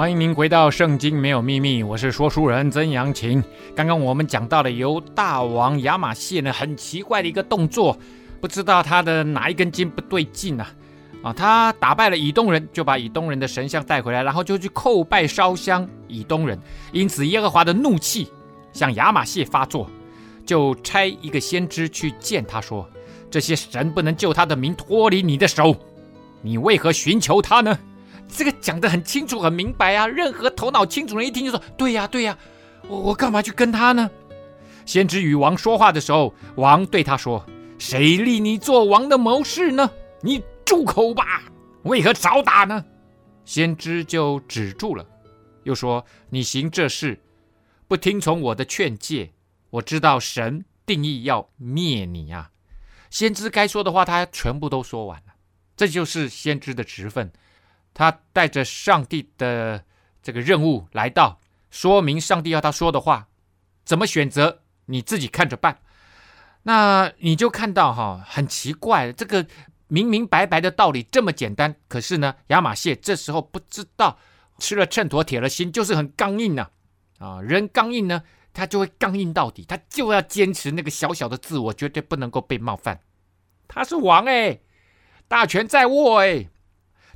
[0.00, 3.44] 欢迎您回到《圣经没有秘密》，我是说书人曾阳晴。
[3.76, 7.94] 刚刚我们讲到了由大王亚玛谢呢，很奇怪的一个动作，
[8.40, 10.72] 不知道他的哪一根筋不对劲啊？
[11.22, 16.58] 啊，他打败了以东人，就把以东人的神像带回来，然后就去叩拜烧香以东人。
[16.92, 18.26] 因此耶和华的怒气
[18.72, 19.86] 向亚玛谢发作，
[20.46, 22.88] 就差一个先知去见他说
[23.30, 25.76] ：“这些神不能救他的民脱离你的手，
[26.40, 27.78] 你为何寻求他呢？”
[28.32, 30.06] 这个讲得很清楚、很明白啊！
[30.06, 32.36] 任何头脑清楚人一听就说：“对呀，对呀，
[32.88, 34.10] 我我干嘛去跟他呢？”
[34.86, 37.44] 先知与王说话的时候，王对他说
[37.78, 39.90] ：“谁立你做王的谋士呢？
[40.22, 41.42] 你住口吧！
[41.82, 42.84] 为何找打呢？”
[43.44, 45.04] 先知就止住了，
[45.64, 47.18] 又说：“你行这事，
[47.88, 49.32] 不听从我的劝诫，
[49.70, 52.50] 我知道神定意要灭你呀。”
[53.10, 55.34] 先知该说的话，他全部都说完了。
[55.76, 57.32] 这就是先知的职分。
[57.92, 59.84] 他带着上帝的
[60.22, 63.28] 这个任务来到，说明上帝要他说的话，
[63.84, 65.78] 怎么选择你自己看着办。
[66.62, 69.46] 那你就看到哈，很奇怪，这个
[69.88, 74.18] 明明白白的道理这么简单，可是呢，亚马逊这时候不知道，
[74.58, 76.68] 吃了秤砣铁了心，就是很刚硬呐。
[77.18, 78.22] 啊，人刚硬呢，
[78.52, 83.00] 他就会刚硬到底，他就要坚持那个小小的自我，绝对不能够被冒犯。
[83.66, 84.60] 他是王哎，
[85.28, 86.48] 大权在握哎。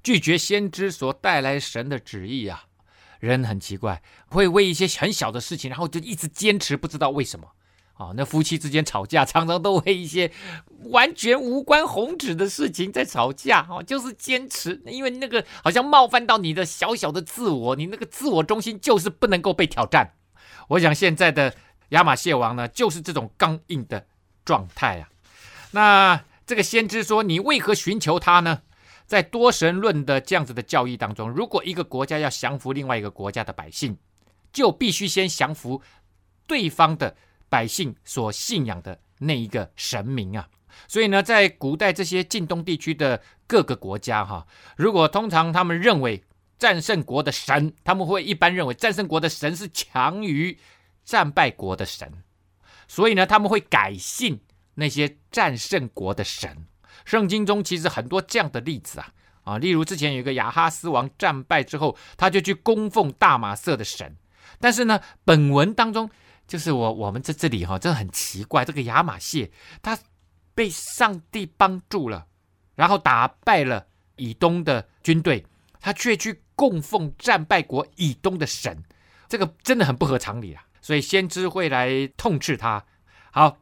[0.05, 2.67] 拒绝先知所带来神的旨意啊，
[3.21, 7.49] 人很奇怪，会为一些很小的事情，然后就一直坚持，不知道为什么
[7.95, 8.13] 啊。
[8.15, 10.31] 那夫妻之间吵架，常常都为一些
[10.91, 20.13] 完全无关宏旨的事情在吵架啊，就是坚持，因为那个好像冒犯到你的小小的自我，你那个自我中心就是不能够被挑战。
[20.69, 21.55] 我想现在的
[21.89, 24.07] 亚马逊王呢，就是这种刚硬的
[24.45, 25.09] 状态啊。
[25.71, 28.61] 那这个先知说：“你为何寻求他呢？”
[29.07, 33.97] 在多神论的这样子的教义当中，如果一个国家要降服另外一个国家的百姓，
[34.53, 35.83] 就必须先降服
[36.47, 37.15] 对方的
[37.49, 40.49] 百姓所信仰的那一个神明啊。
[40.89, 46.25] 所以呢，在古代这些近东地区的各个国家哈，如果通常他们认为
[46.59, 50.59] 战胜国的神，他们会一般认为战胜国的神是强于
[51.05, 52.11] 战败国的神，
[52.89, 54.41] 所以呢，他们会改信
[54.75, 56.67] 那些战胜国的神。
[57.05, 59.13] 圣经中其实很多这样的例子啊
[59.45, 64.17] 啊，例如之前有一个亚哈斯王战败之后，他就去供奉大马色的神。
[64.59, 66.09] 但是呢，本文当中
[66.47, 69.51] 就是我我们在这里哈，真的很奇怪，这个亚玛谢
[69.83, 69.99] 他
[70.55, 72.27] 被上帝帮助了，
[72.75, 73.87] 然后打败了
[74.17, 75.45] 以东的军队，
[75.81, 78.83] 他却去供奉战败国以东的神，
[79.29, 80.65] 这个真的很不合常理啊！
[80.81, 82.83] 所以先知会来痛斥他。
[83.31, 83.59] 好，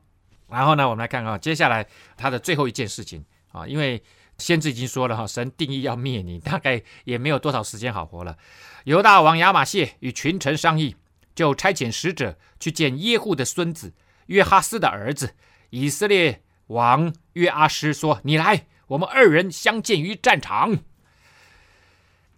[0.49, 3.25] 然后呢，我们来看看接下来他的最后一件事情。
[3.53, 4.03] 啊，因为
[4.39, 8.37] 先知已经说了哈，神定义要灭你， 大概也没有多少时间好活了。
[8.85, 10.97] 犹大王亚玛谢与群臣商议，
[11.35, 13.93] 就差遣使者去见耶户的孙子
[14.27, 15.35] 约哈斯的儿子
[15.71, 20.79] 以色列王约阿施，说：“你来，我们二人相见于战场。”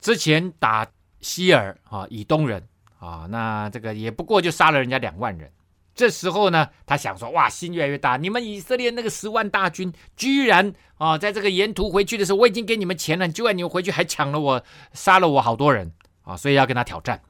[0.00, 0.86] 之前打
[1.20, 5.50] 希尔啊，以东人啊，那这个也不过就杀了人家两万人。
[5.94, 8.16] 这时候呢，他想说：“哇，心越来越大。
[8.16, 15.92] 你们以色列那个十万大军，居然啊，在这个沿途回去的时候，我已经给你们钱了，就让你们回去还抢了我，杀了我好多人
[16.22, 16.36] 啊！
[16.36, 17.22] 所以要跟他挑战。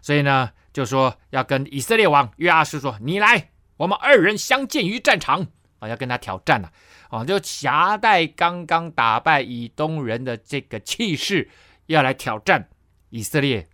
[0.00, 5.46] 所以呢，就说要跟以色列王约阿施说：‘你来，我们二人相见于战场
[5.78, 6.72] 啊，要跟他挑战了
[7.10, 11.50] 啊，就夹带刚刚打败以东人的这个气势，
[11.86, 12.70] 要来挑战
[13.10, 13.68] 以色列。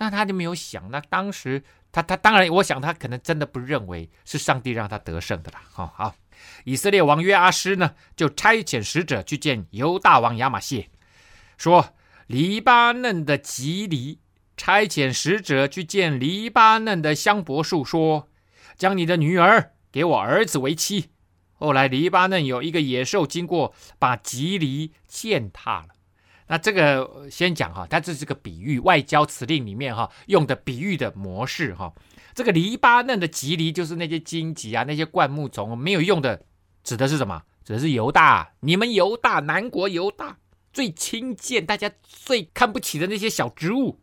[0.00, 1.64] 但他就没有想，那当时
[1.98, 5.60] 他他当然，我想他可能真的不认为是上帝让他得胜的啦。
[5.68, 6.14] 好，好，
[6.64, 10.88] 以色列王约阿施呢，就差遣使者去见犹大王亚玛谢，
[11.56, 11.94] 说
[12.28, 14.20] 黎巴嫩的吉黎
[14.56, 18.28] 差遣使者去见黎巴嫩的香柏树，说
[18.76, 21.10] 将你的女儿给我儿子为妻。
[21.54, 25.88] 后来黎巴嫩有一个野兽经过，把吉黎践踏了。
[26.48, 31.92] 那这个先讲哈，它这是个比喻，外交辞令里面哈用的比喻的模式哈。
[32.34, 36.42] 这个黎巴嫩的吉黎就是那些荆棘啊，那些灌木丛没有用的，
[36.82, 37.42] 指的是什么？
[37.64, 40.38] 指的是犹大，你们犹大南国犹大
[40.72, 44.00] 最轻贱，大家最看不起的那些小植物，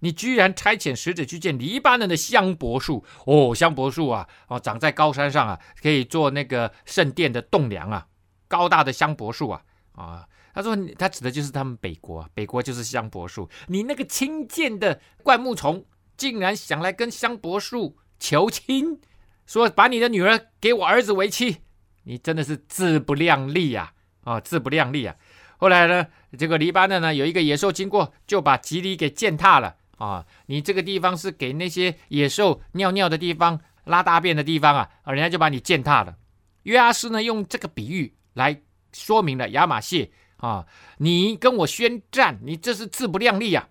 [0.00, 8.08] 你居然差遣使者去见黎巴嫩的香柏树哦，香柏树啊，哦长在高山上啊，可以做那个圣殿的栋梁啊，
[8.48, 9.62] 高大的香柏树啊
[9.92, 10.26] 啊。
[10.56, 13.46] 他说：“他指的就是他们北国，北国就是香柏树。
[13.66, 15.84] 你那个轻贱的灌木丛，
[16.16, 18.98] 竟然想来跟香柏树求亲，
[19.46, 21.58] 说把你的女儿给我儿子为妻，
[22.04, 23.92] 你真的是自不量力呀！
[24.24, 25.14] 啊，自不量力啊！
[25.58, 26.06] 后来呢，
[26.38, 30.24] 这个黎巴嫩呢有一个野兽经过，就把吉里给践踏了啊！
[30.46, 36.16] 你这个地方是给那些野兽尿尿的地方、拉大便的地方啊，人家就把你践踏了。
[36.62, 38.62] 约阿斯呢用这个比喻来
[38.94, 40.66] 说明了亚玛谢。”啊！
[40.98, 43.68] 你跟我宣战，你这是自不量力啊！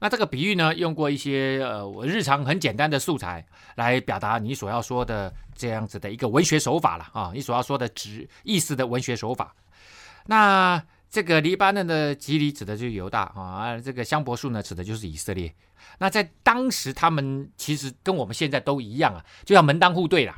[0.00, 7.32] 那这个比喻呢，用过一些呃，我日常很简单的素材来表达你所要说的这样子的一个文学手法了啊！
[7.34, 9.54] 你所要说的指意思的文学手法。
[10.26, 15.52] 那这个黎巴嫩的吉里指的就是犹大啊，这个香柏树呢指的就是以色列。
[15.98, 20.32] 那在当时，他们其实跟我们现在都一样啊，就要门当户对了，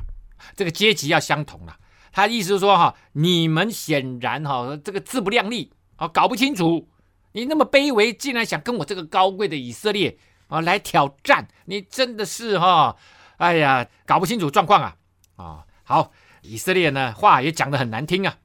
[0.55, 1.77] 这个阶级要相同了。
[2.13, 6.87] 他意思是说哈，你们显然哈这个自不量力啊，搞不清楚，
[7.31, 12.95] 你那么卑微，竟然想跟我这个高贵的以色列啊来挑战，你真的是哈，
[13.37, 14.95] 哎呀，搞不清楚状况啊
[15.37, 15.65] 啊！
[15.83, 16.11] 好，
[16.43, 18.37] 以色列呢话也讲得很难听啊，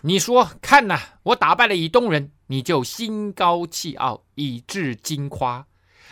[0.00, 5.66] 你说看呐，我打败了以东人，你就心高气傲，以致矜夸，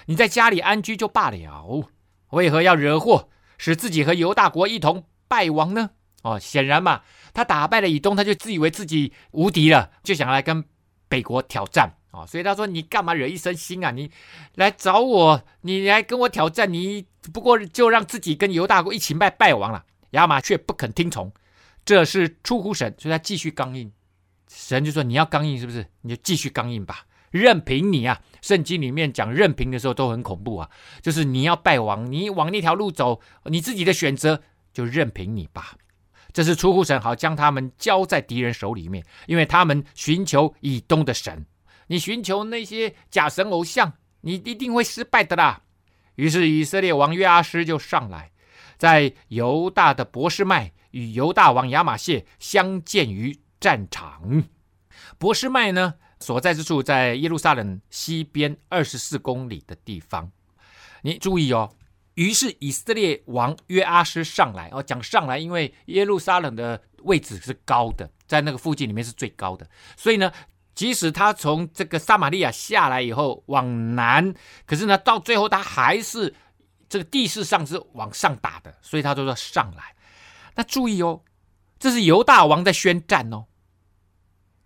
[0.07, 1.91] 你在家里安居就罢了，
[2.31, 3.29] 为何要惹祸，
[3.59, 5.91] 使自己和犹大国一同败亡呢？
[6.25, 7.03] 哦，显然嘛，
[7.35, 10.65] 他打败了以东，他就自以为自己无敌了，就想来跟
[11.07, 12.27] 北国挑战啊、哦。
[12.27, 13.91] 所以他说：“你干嘛惹一身腥啊？
[13.91, 14.11] 你
[14.55, 21.31] 来找我，你来跟我挑战，你不过就让自己跟犹大国一起败败亡了。”亚玛却不肯听从，
[21.85, 23.93] 这是出乎神，所以他继续刚硬。
[24.49, 25.87] 神就说：“你要刚硬是不是？
[26.01, 30.71] 你就继续刚硬吧，任凭你啊。”圣经里面讲任凭的时候都很恐怖啊，
[31.03, 34.41] 就是你要败亡，你往那条路走，你自己的选择
[34.73, 35.77] 就任凭你吧。
[36.35, 41.47] 这是出乎神，好将他们交在敌人手里面，因为他们寻求以东的神。
[41.87, 45.63] 你寻求那些假神偶像，你一定会失败的啦。
[46.17, 48.33] 于是以色列王约阿施就上来，
[48.77, 54.45] 在犹大的博士麦与犹大王亚玛谢相见于战场。
[55.19, 60.33] 博士麦呢，所在之处在耶路撒冷西边二十四公里的地方。
[61.03, 61.77] 你注意哦。
[62.15, 70.33] 于是以色列王约阿施上来哦，讲上来，因为耶路撒冷的位置是高的，在那个附近里面是最高的，所以呢，
[70.75, 74.35] 即使他从这个撒玛利亚下来以后往南，
[74.65, 76.35] 可是呢，到最后他还是
[76.89, 79.95] 这个地势上是往上打的，所以他就说上来。
[80.55, 81.23] 那注意哦，
[81.79, 83.47] 这是犹大王在宣战哦，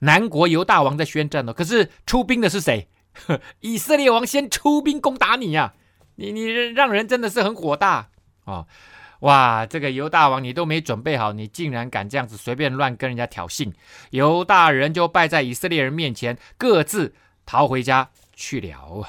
[0.01, 2.89] 南国犹大王在宣战哦，可是出兵的是谁？
[3.61, 5.75] 以色列王先出兵攻打你呀、啊！
[6.19, 8.11] 你你让人真的是很火大
[8.45, 8.67] 哦！
[9.21, 13.73] 哇，这个犹大王你都没准备好，你竟然敢这样子随便乱跟人家挑衅，
[14.11, 17.15] 犹大人就败在以色列人面前，各自
[17.47, 19.07] 逃回家去了。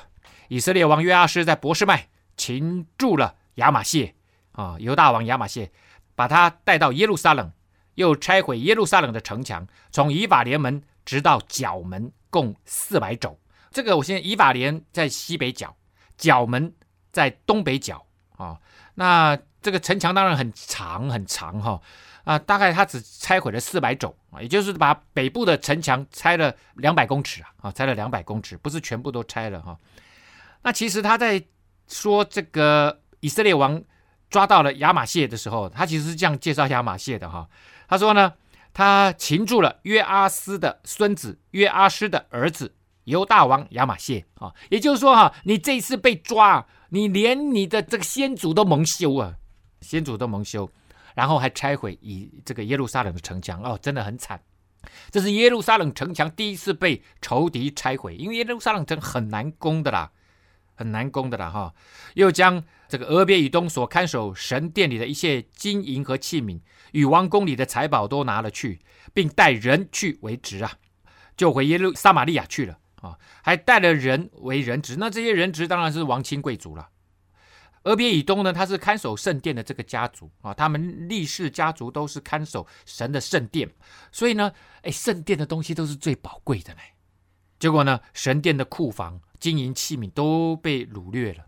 [0.50, 4.14] 以色列王约阿施在伯示麦擒住了亚玛谢
[4.52, 5.72] 啊，犹大王亚玛谢，
[6.14, 7.52] 把他带到耶路撒冷，
[7.96, 13.40] 又拆毁耶路撒冷的城墙，从以法莲门直到角门，共四百肘。
[13.72, 15.76] 这个我现在以法莲在西北角，
[16.16, 16.72] 角门。
[17.12, 18.06] 在东北角
[18.38, 18.58] 啊，
[18.96, 21.82] 那这个城墙当然很长很长哈
[22.24, 29.78] 啊，大概他只拆毁了四百肘啊，也就是把北部的城墙拆了两百公尺啊，啊，拆了两百公尺，不是全部都拆了哈。
[30.62, 31.44] 那其实他在
[31.88, 33.82] 说这个以色列王
[34.30, 37.50] 抓到了亚玛谢的时候，他其实是这样介绍亚玛谢的哈。
[37.88, 38.34] 他说呢，
[38.74, 42.76] 他擒住了约阿斯的孙子约阿斯的儿子
[43.10, 46.66] 犹大王亚玛谢啊，也就是说哈，你这一次被抓。
[46.92, 49.36] 你连你的这个先祖都蒙羞啊！
[49.80, 50.68] 先祖都蒙羞，
[51.14, 54.42] 然后还拆毁以这个耶路撒冷的城墙，哦，真的很惨。
[55.12, 60.10] 这是耶路撒冷城墙第一次被仇敌拆毁，因为耶路撒冷城很难攻的啦，
[60.74, 61.72] 很难攻的啦哈。
[62.16, 66.60] 又将这个俄别以东所看守神殿里的一切金银和器皿，
[66.94, 68.80] 与王宫里的财宝都拿了去，
[69.14, 70.72] 并带人去为职啊，
[71.38, 74.96] 就回耶路撒玛利亚去了啊，还带了人为人职。
[74.98, 76.90] 那这些人职当然是王亲贵族了。
[77.84, 83.70] 俄别以东呢，他是看守圣殿的这个家族啊，他们历世家族都是看守神的圣殿，
[84.12, 86.80] 所以呢，哎，圣殿的东西都是最宝贵的呢。
[87.58, 91.46] 结果呢，神殿的库房、金银器皿都被掳掠了，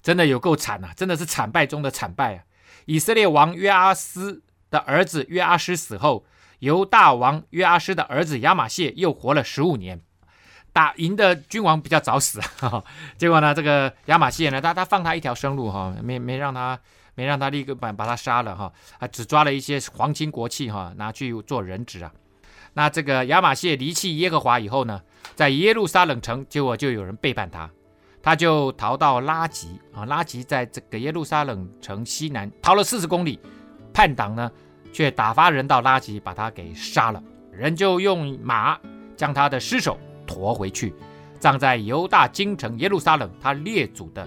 [0.00, 0.92] 真的有够惨啊！
[0.96, 2.44] 真的是惨败中的惨败啊！
[2.86, 6.24] 以色列王约阿斯的儿子约阿施死后，
[6.60, 10.00] 犹大王约阿施的儿子亚玛谢又活了十五年。
[10.72, 12.84] 打赢的君王比较早死，哈哈，
[13.18, 16.78] 结果呢，这个亚玛谢呢，他他放他一条生路哈，没没让他
[17.14, 22.10] 没让他立刻把把他杀了哈，啊，只抓了一些皇亲国戚哈，拿去做人质啊。
[22.72, 25.02] 那这个亚玛谢离弃耶和华以后呢，
[25.34, 27.68] 在耶路撒冷城，结果就有人背叛他，
[28.22, 33.38] 他就逃到拉吉啊，拉吉在这个耶路撒冷城西南逃了四十公里，
[33.92, 34.50] 叛党呢
[34.90, 38.80] 却打发人到拉吉把他给杀了，人就用马
[39.18, 39.98] 将他的尸首。
[40.26, 40.94] 驮回去，
[41.38, 44.26] 葬在犹大京城耶路撒冷他列祖的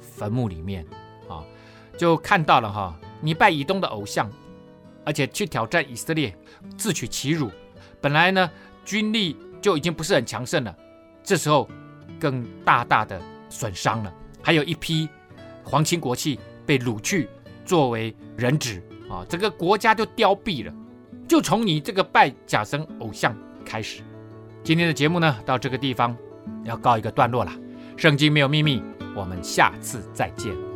[0.00, 0.86] 坟墓里面
[1.28, 1.44] 啊，
[1.96, 4.30] 就看到了哈，你拜以东的偶像，
[5.04, 6.36] 而且去挑战以色列，
[6.76, 7.50] 自取其辱。
[8.00, 8.50] 本来呢，
[8.84, 10.76] 军力就已经不是很强盛了，
[11.22, 11.68] 这时候
[12.18, 14.12] 更大大的损伤了。
[14.42, 15.08] 还有一批
[15.62, 17.28] 皇亲国戚被掳去
[17.64, 20.72] 作为人质啊，这个国家就凋敝了。
[21.28, 24.02] 就从你这个拜假神偶像开始。
[24.62, 26.16] 今天的节目呢，到这个地方
[26.64, 27.52] 要告一个段落了。
[27.96, 28.82] 圣经没有秘密，
[29.14, 30.69] 我们下次再见。